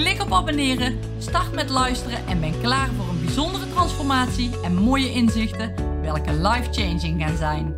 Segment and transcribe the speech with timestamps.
[0.00, 5.12] Klik op abonneren, start met luisteren en ben klaar voor een bijzondere transformatie en mooie
[5.12, 7.74] inzichten, welke life-changing gaan zijn.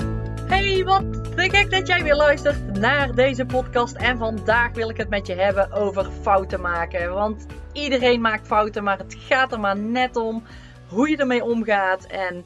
[0.46, 3.96] Hey, wat te gek dat jij weer luistert naar deze podcast.
[3.96, 7.12] En vandaag wil ik het met je hebben over fouten maken.
[7.12, 10.42] Want iedereen maakt fouten, maar het gaat er maar net om
[10.88, 12.04] hoe je ermee omgaat.
[12.04, 12.44] En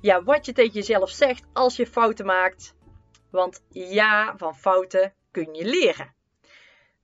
[0.00, 2.74] ja, wat je tegen jezelf zegt als je fouten maakt.
[3.30, 6.14] Want ja, van fouten kun je leren.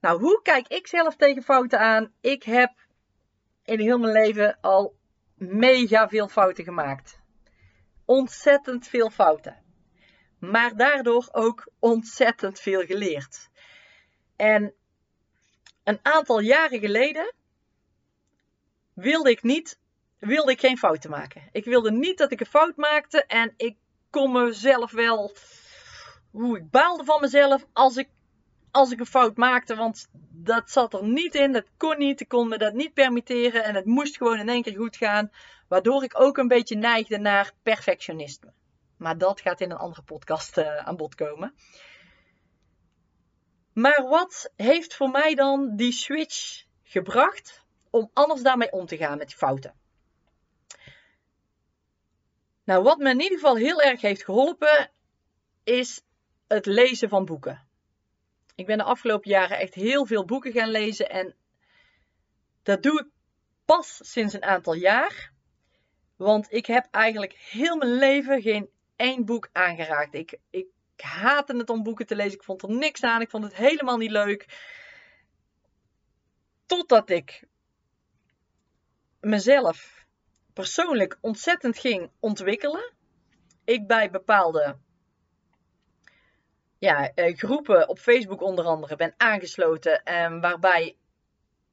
[0.01, 2.13] Nou, hoe kijk ik zelf tegen fouten aan?
[2.21, 2.73] Ik heb
[3.65, 4.97] in heel mijn leven al
[5.35, 7.19] mega veel fouten gemaakt.
[8.05, 9.63] Ontzettend veel fouten.
[10.39, 13.49] Maar daardoor ook ontzettend veel geleerd.
[14.37, 14.75] En
[15.85, 17.35] een aantal jaren geleden
[18.95, 19.79] wilde ik niet,
[20.19, 21.49] wilde ik geen fouten maken.
[21.53, 23.77] Ik wilde niet dat ik een fout maakte en ik
[24.11, 25.33] kon mezelf wel,
[26.31, 28.09] hoe ik baalde van mezelf als ik
[28.71, 32.29] als ik een fout maakte, want dat zat er niet in, dat kon niet, ik
[32.29, 35.31] kon me dat niet permitteren en het moest gewoon in één keer goed gaan,
[35.69, 38.53] waardoor ik ook een beetje neigde naar perfectionisme.
[38.97, 41.55] Maar dat gaat in een andere podcast uh, aan bod komen.
[43.73, 49.19] Maar wat heeft voor mij dan die switch gebracht om anders daarmee om te gaan
[49.19, 49.75] met die fouten?
[52.65, 54.91] Nou, wat me in ieder geval heel erg heeft geholpen,
[55.65, 56.03] is
[56.47, 57.69] het lezen van boeken.
[58.61, 61.35] Ik ben de afgelopen jaren echt heel veel boeken gaan lezen en
[62.63, 63.07] dat doe ik
[63.65, 65.33] pas sinds een aantal jaar.
[66.17, 70.15] Want ik heb eigenlijk heel mijn leven geen één boek aangeraakt.
[70.15, 72.33] Ik, ik haatte het om boeken te lezen.
[72.33, 73.21] Ik vond er niks aan.
[73.21, 74.47] Ik vond het helemaal niet leuk.
[76.67, 77.47] Totdat ik
[79.21, 80.07] mezelf
[80.53, 82.93] persoonlijk ontzettend ging ontwikkelen.
[83.65, 84.77] Ik bij bepaalde
[86.81, 90.03] ja, eh, groepen op Facebook onder andere ben aangesloten.
[90.03, 90.97] En waarbij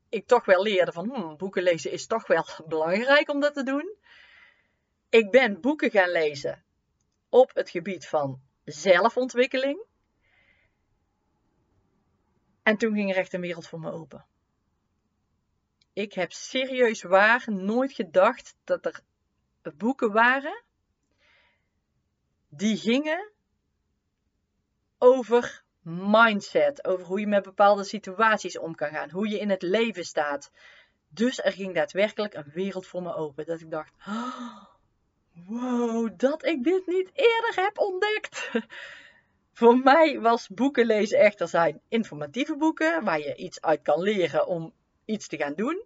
[0.09, 3.63] ik toch wel leerde van hmm, boeken lezen is toch wel belangrijk om dat te
[3.63, 3.95] doen.
[5.09, 6.63] Ik ben boeken gaan lezen
[7.29, 9.85] op het gebied van zelfontwikkeling.
[12.63, 14.25] En toen ging er echt een wereld voor me open.
[15.93, 20.63] Ik heb serieus waar nooit gedacht dat er boeken waren
[22.49, 23.31] die gingen
[24.97, 29.61] over mindset, over hoe je met bepaalde situaties om kan gaan, hoe je in het
[29.61, 30.51] leven staat.
[31.07, 33.45] Dus er ging daadwerkelijk een wereld voor me open.
[33.45, 34.63] Dat ik dacht: oh,
[35.45, 38.49] wow, dat ik dit niet eerder heb ontdekt.
[39.57, 44.01] Voor mij was boeken lezen echt, er zijn informatieve boeken waar je iets uit kan
[44.01, 44.73] leren om
[45.05, 45.83] iets te gaan doen.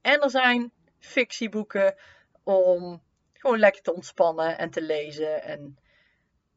[0.00, 1.94] En er zijn fictieboeken
[2.42, 5.78] om gewoon lekker te ontspannen en te lezen en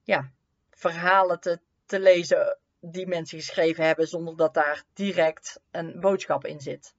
[0.04, 0.32] ja,
[0.70, 1.60] verhalen te,
[1.92, 6.96] te lezen die mensen geschreven hebben zonder dat daar direct een boodschap in zit.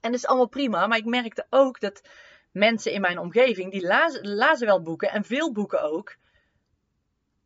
[0.00, 2.02] En dat is allemaal prima, maar ik merkte ook dat
[2.52, 3.86] mensen in mijn omgeving, die
[4.22, 6.16] lazen, wel boeken en veel boeken ook.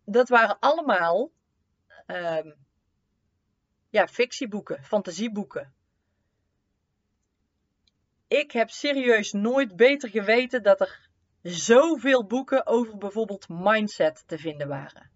[0.04, 1.30] Dat waren allemaal
[2.06, 2.52] uh,
[3.90, 5.74] ja, fictieboeken, fantasieboeken.
[8.28, 11.08] Ik heb serieus nooit beter geweten dat er
[11.42, 15.11] zoveel boeken over bijvoorbeeld mindset te vinden waren.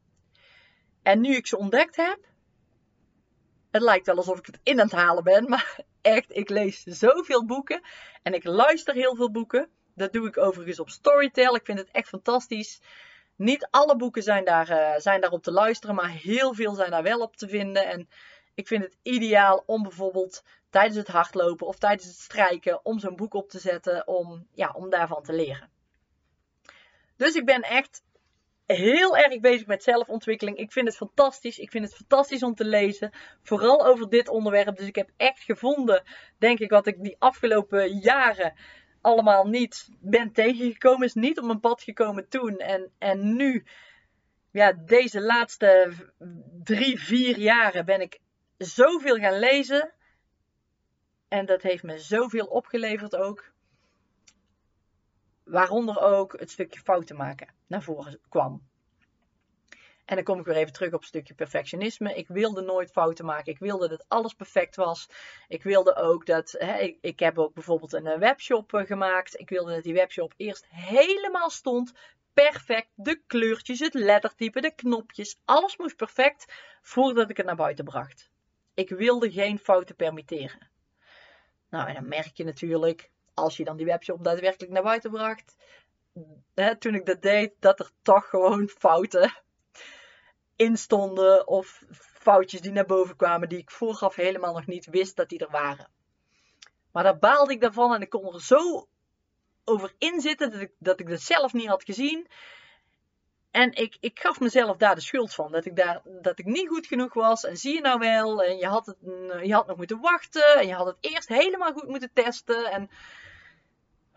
[1.07, 2.19] En nu ik ze ontdekt heb,
[3.71, 6.83] het lijkt wel alsof ik het in aan het halen ben, maar echt, ik lees
[6.83, 7.83] zoveel boeken
[8.23, 9.69] en ik luister heel veel boeken.
[9.95, 11.55] Dat doe ik overigens op Storytel.
[11.55, 12.81] Ik vind het echt fantastisch.
[13.37, 16.91] Niet alle boeken zijn daar, uh, zijn daar op te luisteren, maar heel veel zijn
[16.91, 17.87] daar wel op te vinden.
[17.87, 18.09] En
[18.55, 23.17] ik vind het ideaal om bijvoorbeeld tijdens het hardlopen of tijdens het strijken om zo'n
[23.17, 25.71] boek op te zetten om, ja, om daarvan te leren.
[27.17, 28.03] Dus ik ben echt
[28.67, 30.57] heel erg bezig met zelfontwikkeling.
[30.57, 31.59] Ik vind het fantastisch.
[31.59, 33.11] Ik vind het fantastisch om te lezen.
[33.43, 34.77] Vooral over dit onderwerp.
[34.77, 36.03] Dus ik heb echt gevonden,
[36.39, 38.55] denk ik, wat ik die afgelopen jaren
[39.01, 41.07] allemaal niet ben tegengekomen.
[41.07, 42.59] Is niet op mijn pad gekomen toen.
[42.59, 43.65] En, en nu,
[44.51, 45.93] ja, deze laatste
[46.63, 48.21] drie, vier jaren ben ik
[48.57, 49.93] zoveel gaan lezen.
[51.29, 53.53] En dat heeft me zoveel opgeleverd ook.
[55.45, 58.63] Waaronder ook het stukje fouten maken naar voren kwam.
[60.07, 62.15] En dan kom ik weer even terug op een stukje perfectionisme.
[62.15, 63.53] Ik wilde nooit fouten maken.
[63.53, 65.09] Ik wilde dat alles perfect was.
[65.49, 66.55] Ik wilde ook dat.
[66.59, 69.39] Hè, ik, ik, heb ook bijvoorbeeld een eh, webshop eh, gemaakt.
[69.39, 71.93] Ik wilde dat die webshop eerst helemaal stond.
[72.33, 72.89] Perfect.
[72.95, 75.39] De kleurtjes, het lettertype, de knopjes.
[75.45, 76.53] Alles moest perfect
[76.83, 78.31] voordat ik het naar buiten bracht.
[78.75, 80.71] Ik wilde geen fouten permitteren.
[81.71, 85.57] Nou, en dan merk je natuurlijk, als je dan die webshop daadwerkelijk naar buiten bracht,
[86.79, 89.33] toen ik dat deed, dat er toch gewoon fouten
[90.57, 95.17] in stonden of foutjes die naar boven kwamen die ik vooraf helemaal nog niet wist
[95.17, 95.89] dat die er waren.
[96.93, 98.89] Maar daar baalde ik daarvan en ik kon er zo
[99.65, 102.29] over inzitten dat ik, dat ik dat zelf niet had gezien.
[103.51, 105.53] En ik, ik gaf mezelf daar de schuld van.
[105.53, 107.45] Dat ik, daar, dat ik niet goed genoeg was.
[107.45, 108.43] En zie je nou wel.
[108.43, 108.97] En je had, het,
[109.43, 110.57] je had nog moeten wachten.
[110.57, 112.71] En je had het eerst helemaal goed moeten testen.
[112.71, 112.91] En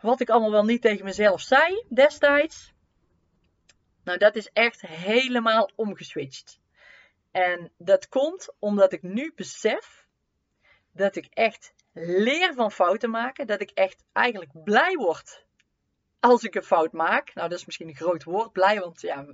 [0.01, 2.73] wat ik allemaal wel niet tegen mezelf zei destijds.
[4.03, 6.59] Nou, dat is echt helemaal omgeswitcht.
[7.31, 10.05] En dat komt omdat ik nu besef
[10.91, 13.47] dat ik echt leer van fouten maken.
[13.47, 15.45] Dat ik echt eigenlijk blij word
[16.19, 17.33] als ik een fout maak.
[17.33, 19.25] Nou, dat is misschien een groot woord, blij, want ja,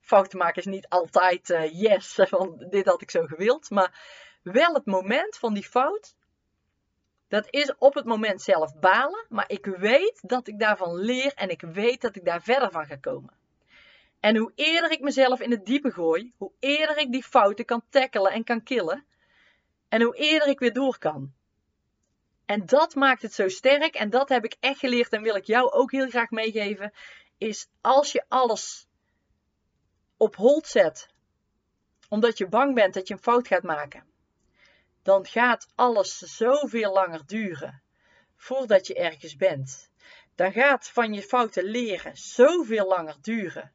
[0.00, 3.70] fouten maken is niet altijd uh, yes, van dit had ik zo gewild.
[3.70, 4.00] Maar
[4.42, 6.14] wel het moment van die fout,
[7.32, 11.48] dat is op het moment zelf balen, maar ik weet dat ik daarvan leer en
[11.48, 13.34] ik weet dat ik daar verder van ga komen.
[14.20, 17.82] En hoe eerder ik mezelf in het diepe gooi, hoe eerder ik die fouten kan
[17.88, 19.04] tackelen en kan killen,
[19.88, 21.32] en hoe eerder ik weer door kan.
[22.46, 25.46] En dat maakt het zo sterk en dat heb ik echt geleerd en wil ik
[25.46, 26.92] jou ook heel graag meegeven,
[27.38, 28.86] is als je alles
[30.16, 31.08] op hold zet,
[32.08, 34.11] omdat je bang bent dat je een fout gaat maken,
[35.02, 37.82] dan gaat alles zoveel langer duren
[38.36, 39.90] voordat je ergens bent.
[40.34, 43.72] Dan gaat van je fouten leren zoveel langer duren.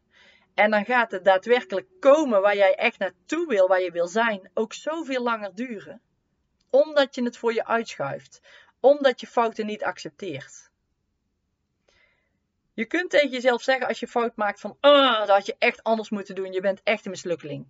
[0.53, 4.51] En dan gaat het daadwerkelijk komen waar jij echt naartoe wil, waar je wil zijn,
[4.53, 6.01] ook zoveel langer duren.
[6.69, 8.41] Omdat je het voor je uitschuift.
[8.79, 10.69] Omdat je fouten niet accepteert.
[12.73, 15.83] Je kunt tegen jezelf zeggen als je fout maakt van, ah, dat had je echt
[15.83, 17.67] anders moeten doen, je bent echt een mislukkeling.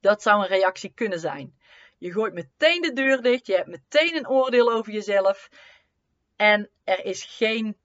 [0.00, 1.58] Dat zou een reactie kunnen zijn.
[2.04, 5.48] Je gooit meteen de deur dicht, je hebt meteen een oordeel over jezelf
[6.36, 7.76] en er is geen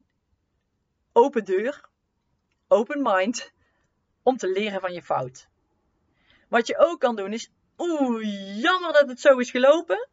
[1.12, 1.90] open deur,
[2.68, 3.52] open mind,
[4.24, 5.48] om te leren van je fout.
[6.50, 8.24] Wat je ook kan doen is, oeh,
[8.62, 10.10] jammer dat het zo is gelopen.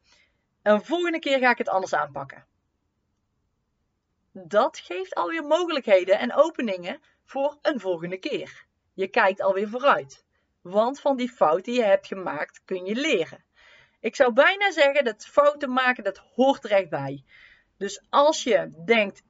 [0.62, 2.46] En volgende keer ga ik het anders aanpakken.
[4.32, 8.66] Dat geeft alweer mogelijkheden en openingen voor een volgende keer.
[8.94, 10.24] Je kijkt alweer vooruit.
[10.62, 13.45] Want van die fout die je hebt gemaakt kun je leren.
[14.00, 17.24] Ik zou bijna zeggen dat fouten maken, dat hoort er echt bij.
[17.78, 19.22] Dus als je denkt,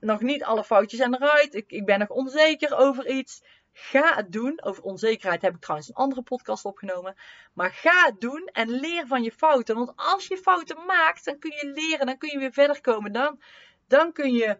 [0.00, 3.42] nog niet alle foutjes zijn eruit, ik, ik ben nog onzeker over iets,
[3.72, 4.62] Ga het doen.
[4.62, 7.16] Over onzekerheid heb ik trouwens een andere podcast opgenomen.
[7.52, 9.74] Maar ga het doen en leer van je fouten.
[9.74, 12.06] Want als je fouten maakt, dan kun je leren.
[12.06, 13.12] Dan kun je weer verder komen.
[13.12, 13.40] Dan,
[13.86, 14.58] dan kun je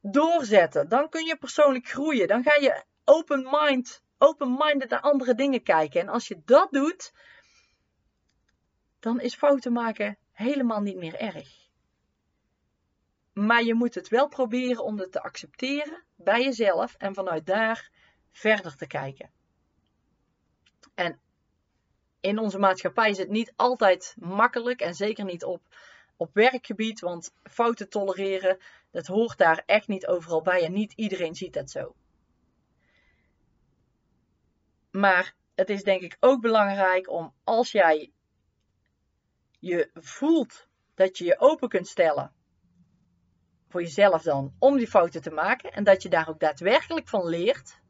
[0.00, 0.88] doorzetten.
[0.88, 2.28] Dan kun je persoonlijk groeien.
[2.28, 6.00] Dan ga je open mind, open-minded naar andere dingen kijken.
[6.00, 7.12] En als je dat doet,
[9.06, 11.68] dan is fouten maken helemaal niet meer erg.
[13.32, 17.90] Maar je moet het wel proberen om het te accepteren bij jezelf en vanuit daar
[18.30, 19.30] verder te kijken.
[20.94, 21.20] En
[22.20, 25.62] in onze maatschappij is het niet altijd makkelijk en zeker niet op,
[26.16, 28.58] op werkgebied, want fouten tolereren,
[28.90, 31.94] dat hoort daar echt niet overal bij en niet iedereen ziet dat zo.
[34.90, 38.10] Maar het is denk ik ook belangrijk om als jij
[39.58, 42.32] je voelt dat je je open kunt stellen
[43.68, 47.26] voor jezelf dan om die fouten te maken en dat je daar ook daadwerkelijk van
[47.26, 47.80] leert,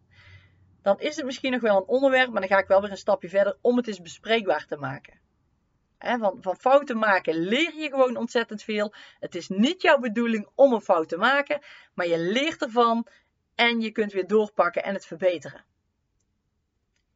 [0.82, 2.96] dan is het misschien nog wel een onderwerp, maar dan ga ik wel weer een
[2.96, 5.20] stapje verder om het eens bespreekbaar te maken.
[5.98, 8.94] van, van fouten maken leer je gewoon ontzettend veel.
[9.20, 11.60] Het is niet jouw bedoeling om een fout te maken,
[11.94, 13.06] maar je leert ervan
[13.54, 15.64] en je kunt weer doorpakken en het verbeteren.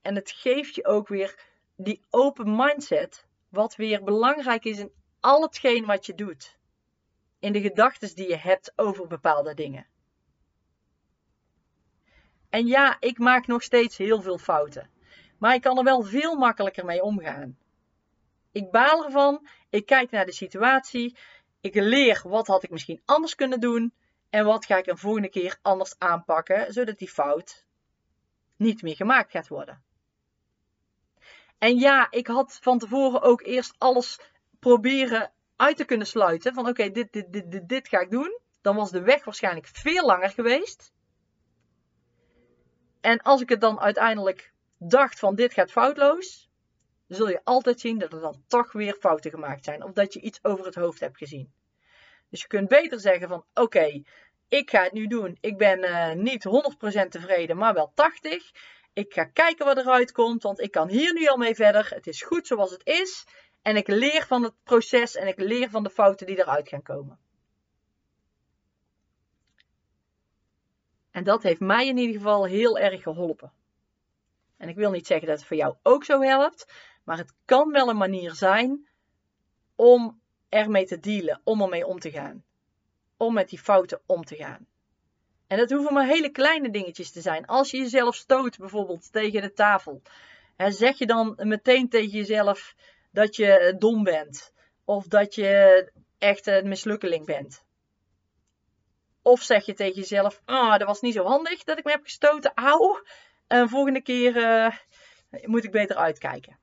[0.03, 1.39] En het geeft je ook weer
[1.77, 6.59] die open mindset, wat weer belangrijk is in al hetgeen wat je doet.
[7.39, 9.87] In de gedachten die je hebt over bepaalde dingen.
[12.49, 14.91] En ja, ik maak nog steeds heel veel fouten.
[15.39, 17.59] Maar ik kan er wel veel makkelijker mee omgaan.
[18.53, 21.17] Ik baal ervan, ik kijk naar de situatie,
[21.61, 23.95] ik leer wat had ik misschien anders kunnen doen
[24.31, 27.65] en wat ga ik een volgende keer anders aanpakken, zodat die fout
[28.57, 29.83] niet meer gemaakt gaat worden.
[31.61, 34.21] En ja, ik had van tevoren ook eerst alles
[34.59, 36.55] proberen uit te kunnen sluiten.
[36.55, 38.39] Van oké, dit, dit, dit, dit, dit ga ik doen.
[38.61, 40.93] Dan was de weg waarschijnlijk veel langer geweest.
[43.01, 46.51] En als ik het dan uiteindelijk dacht van dit gaat foutloos,
[47.07, 49.83] zul je altijd zien dat er dan toch weer fouten gemaakt zijn.
[49.83, 51.53] Of dat je iets over het hoofd hebt gezien.
[52.29, 54.03] Dus je kunt beter zeggen van oké,
[54.49, 55.39] ik ga het nu doen.
[55.41, 56.47] Ik ben uh, niet
[57.05, 57.97] 100% tevreden, maar wel 80%.
[58.93, 61.91] Ik ga kijken wat eruit komt, want ik kan hier nu al mee verder.
[61.95, 63.27] Het is goed zoals het is.
[63.63, 66.83] En ik leer van het proces en ik leer van de fouten die eruit gaan
[66.83, 67.19] komen.
[71.11, 73.53] En dat heeft mij in ieder geval heel erg geholpen.
[74.57, 76.73] En ik wil niet zeggen dat het voor jou ook zo helpt,
[77.05, 78.89] maar het kan wel een manier zijn
[79.75, 82.45] om ermee te dealen, om ermee om te gaan.
[83.17, 84.67] Om met die fouten om te gaan.
[85.51, 87.47] En dat hoeven maar hele kleine dingetjes te zijn.
[87.47, 90.03] Als je jezelf stoot bijvoorbeeld tegen de tafel,
[90.57, 92.75] zeg je dan meteen tegen jezelf
[93.13, 94.53] dat je dom bent.
[94.85, 97.65] Of dat je echt een mislukkeling bent.
[99.23, 102.03] Of zeg je tegen jezelf: Ah, dat was niet zo handig dat ik me heb
[102.03, 102.53] gestoten.
[102.55, 103.03] Auw.
[103.47, 104.77] En volgende keer uh,
[105.43, 106.59] moet ik beter uitkijken.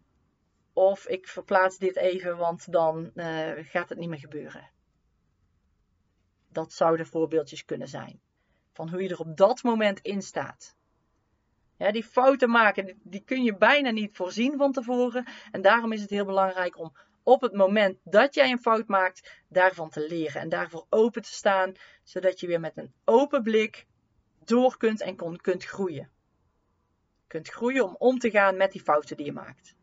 [0.74, 4.70] Of ik verplaats dit even, want dan uh, gaat het niet meer gebeuren.
[6.52, 8.26] Dat zouden voorbeeldjes kunnen zijn.
[8.78, 10.76] Van hoe je er op dat moment in staat.
[11.78, 15.26] Ja, die fouten maken, die kun je bijna niet voorzien van tevoren.
[15.52, 16.94] En daarom is het heel belangrijk om
[17.24, 20.42] op het moment dat jij een fout maakt, daarvan te leren.
[20.42, 23.88] En daarvoor open te staan, zodat je weer met een open blik
[24.46, 26.10] door kunt en kunt groeien.
[27.28, 29.76] Kunt groeien om om te gaan met die fouten die je maakt.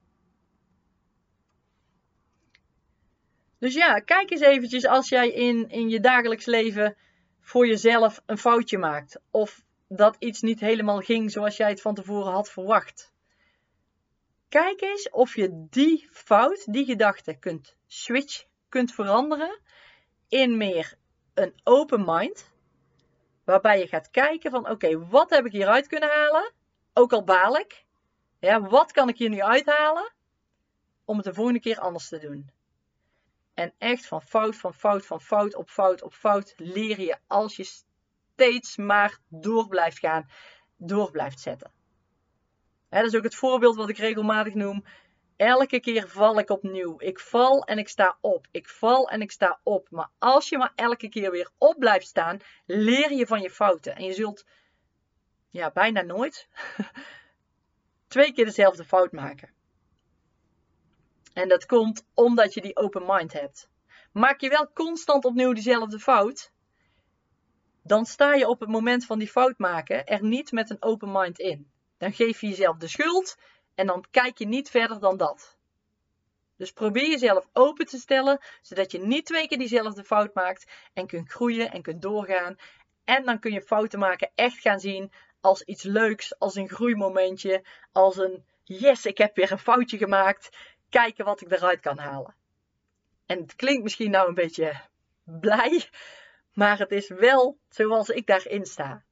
[3.58, 6.96] Dus ja, kijk eens eventjes als jij in, in je dagelijks leven
[7.44, 9.20] voor jezelf een foutje maakt.
[9.30, 13.12] Of dat iets niet helemaal ging zoals jij het van tevoren had verwacht.
[14.48, 19.60] Kijk eens of je die fout, die gedachte kunt switchen, kunt veranderen
[20.28, 20.94] in meer
[21.34, 22.52] een open mind.
[23.44, 26.52] Waarbij je gaat kijken van oké, wat heb ik hieruit kunnen halen?
[26.92, 27.84] Ook al baal ik.
[28.38, 30.12] Ja, wat kan ik hier nu uithalen?
[31.04, 32.50] Om het de volgende keer anders te doen.
[33.54, 37.56] En echt van fout, van fout, van fout op fout op fout leer je als
[37.56, 40.28] je steeds maar door blijft gaan,
[40.76, 41.72] door blijft zetten.
[42.88, 44.84] dat is ook het voorbeeld wat ik regelmatig noem.
[45.36, 46.94] Elke keer val ik opnieuw.
[46.98, 48.46] Ik val en ik sta op.
[48.50, 49.90] Ik val en ik sta op.
[49.90, 53.96] Maar als je maar elke keer weer op blijft staan, leer je van je fouten.
[53.96, 54.44] En je zult
[55.50, 56.48] ja, bijna nooit
[58.08, 59.53] twee keer dezelfde fout maken.
[61.34, 63.68] En dat komt omdat je die open mind hebt.
[64.12, 66.52] Maak je wel constant opnieuw dezelfde fout,
[67.82, 71.12] dan sta je op het moment van die fout maken er niet met een open
[71.12, 71.70] mind in.
[71.98, 73.36] Dan geef je jezelf de schuld
[73.74, 75.56] en dan kijk je niet verder dan dat.
[76.56, 81.06] Dus probeer jezelf open te stellen, zodat je niet twee keer diezelfde fout maakt en
[81.06, 82.56] kunt groeien en kunt doorgaan.
[83.04, 87.64] En dan kun je fouten maken echt gaan zien als iets leuks, als een groeimomentje,
[87.92, 90.48] als een yes, ik heb weer een foutje gemaakt.
[91.00, 92.34] Kijken wat ik eruit kan halen.
[93.26, 94.80] En het klinkt misschien nou een beetje
[95.24, 95.88] blij,
[96.52, 99.02] maar het is wel zoals ik daarin sta.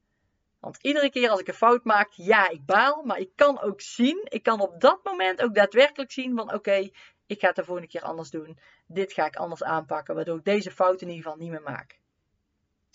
[0.60, 3.02] Want iedere keer als ik een fout maak, ja, ik baal.
[3.02, 6.90] Maar ik kan ook zien, ik kan op dat moment ook daadwerkelijk zien van oké,
[7.26, 8.58] ik ga het de volgende keer anders doen.
[8.86, 11.98] Dit ga ik anders aanpakken, waardoor ik deze fout in ieder geval niet meer maak.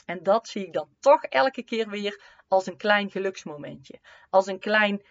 [0.06, 4.00] En dat zie ik dan toch elke keer weer als een klein geluksmomentje.
[4.29, 5.01] Als een klein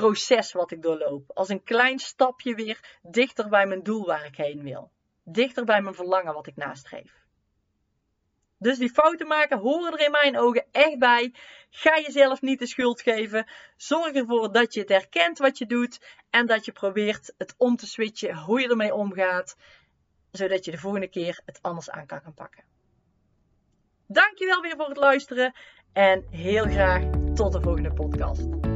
[0.00, 1.30] proces wat ik doorloop.
[1.34, 4.90] Als een klein stapje weer dichter bij mijn doel waar ik heen wil.
[5.24, 7.24] Dichter bij mijn verlangen wat ik nastreef.
[8.58, 11.34] Dus die fouten maken horen er in mijn ogen echt bij.
[11.70, 13.46] Ga jezelf niet de schuld geven.
[13.76, 16.00] Zorg ervoor dat je het herkent wat je doet.
[16.30, 19.56] En dat je probeert het om te switchen, hoe je ermee omgaat.
[20.30, 22.64] Zodat je de volgende keer het anders aan kan gaan pakken.
[24.06, 25.54] Dankjewel weer voor het luisteren.
[25.92, 27.02] En heel graag
[27.34, 28.75] tot de volgende podcast.